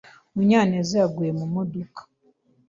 [0.33, 2.01] Munyaneza yaguye mu modoka.